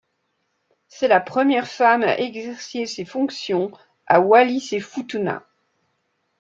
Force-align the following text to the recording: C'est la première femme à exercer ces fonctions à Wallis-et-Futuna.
C'est 0.87 1.07
la 1.07 1.19
première 1.19 1.67
femme 1.67 2.01
à 2.01 2.17
exercer 2.17 2.87
ces 2.87 3.05
fonctions 3.05 3.71
à 4.07 4.19
Wallis-et-Futuna. 4.19 5.43